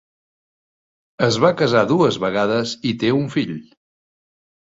Es 1.25 1.37
va 1.43 1.51
casar 1.59 1.83
dues 1.91 2.17
vegades 2.25 2.73
i 2.93 2.93
té 3.03 3.11
un 3.19 3.27
fill. 3.35 3.55